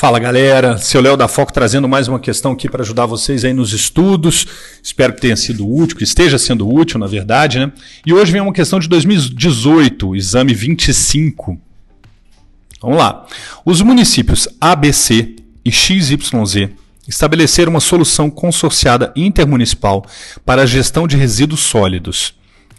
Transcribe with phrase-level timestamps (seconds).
[0.00, 3.52] Fala galera, seu Léo da Foco trazendo mais uma questão aqui para ajudar vocês aí
[3.52, 4.46] nos estudos.
[4.80, 7.72] Espero que tenha sido útil, que esteja sendo útil, na verdade, né?
[8.06, 11.60] E hoje vem uma questão de 2018, exame 25.
[12.80, 13.26] Vamos lá.
[13.64, 15.34] Os municípios ABC
[15.64, 16.68] e XYZ
[17.08, 20.06] estabeleceram uma solução consorciada intermunicipal
[20.46, 22.37] para a gestão de resíduos sólidos.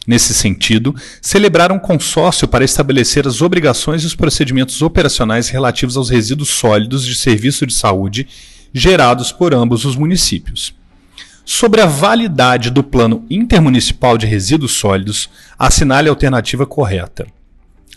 [0.10, 6.10] Nesse sentido, celebraram um consórcio para estabelecer as obrigações e os procedimentos operacionais relativos aos
[6.10, 8.28] resíduos sólidos de serviço de saúde
[8.74, 10.74] gerados por ambos os municípios.
[11.46, 17.28] Sobre a validade do Plano Intermunicipal de Resíduos Sólidos, assinale a alternativa correta.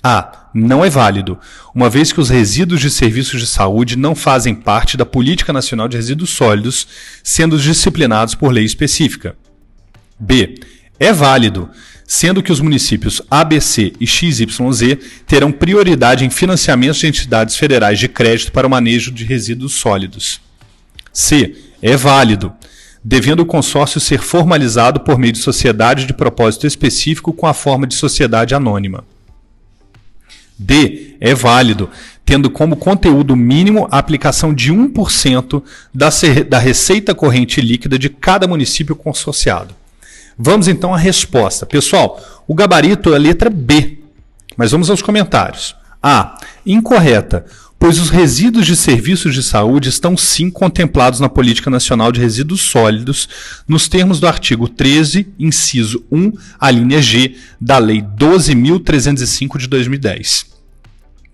[0.02, 0.50] A.
[0.52, 1.38] Não é válido,
[1.74, 5.88] uma vez que os resíduos de serviços de saúde não fazem parte da Política Nacional
[5.88, 6.86] de Resíduos Sólidos,
[7.24, 9.34] sendo disciplinados por lei específica.
[10.20, 10.60] B.
[11.00, 11.68] É válido,
[12.14, 18.06] sendo que os municípios ABC e XYZ terão prioridade em financiamentos de entidades federais de
[18.06, 20.38] crédito para o manejo de resíduos sólidos.
[21.10, 21.56] C.
[21.80, 22.52] É válido,
[23.02, 27.86] devendo o consórcio ser formalizado por meio de sociedade de propósito específico com a forma
[27.86, 29.06] de sociedade anônima.
[30.58, 31.16] D.
[31.18, 31.88] É válido,
[32.26, 35.62] tendo como conteúdo mínimo a aplicação de 1%
[35.94, 36.10] da,
[36.46, 39.81] da receita corrente líquida de cada município consorciado.
[40.44, 41.64] Vamos então à resposta.
[41.64, 44.00] Pessoal, o gabarito é a letra B,
[44.56, 45.76] mas vamos aos comentários.
[46.02, 46.36] A.
[46.66, 47.46] Incorreta,
[47.78, 52.60] pois os resíduos de serviços de saúde estão sim contemplados na Política Nacional de Resíduos
[52.60, 53.28] Sólidos,
[53.68, 60.46] nos termos do artigo 13, inciso 1, a linha G, da Lei 12.305 de 2010.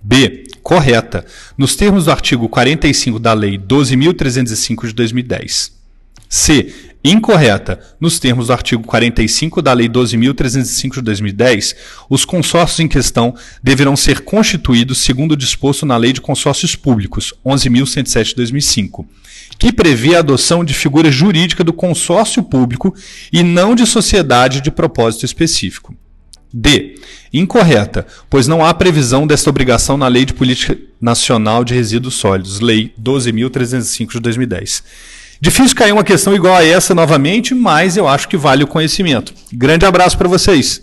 [0.03, 0.45] B.
[0.63, 1.25] Correta,
[1.57, 5.79] nos termos do artigo 45 da Lei 12.305 de 2010.
[6.29, 6.75] C.
[7.05, 7.79] Incorreta.
[8.01, 11.77] Nos termos do artigo 45 da Lei 12.305 de 2010,
[12.11, 17.33] os consórcios em questão deverão ser constituídos segundo o disposto na Lei de Consórcios Públicos
[17.47, 19.07] 11.107 de 2005,
[19.59, 22.95] que prevê a adoção de figura jurídica do consórcio público
[23.33, 25.95] e não de sociedade de propósito específico.
[26.53, 26.95] D.
[27.33, 32.59] Incorreta, pois não há previsão desta obrigação na Lei de Política Nacional de Resíduos Sólidos,
[32.59, 34.83] Lei 12.305 de 2010.
[35.41, 39.33] Difícil cair uma questão igual a essa novamente, mas eu acho que vale o conhecimento.
[39.53, 40.83] Grande abraço para vocês.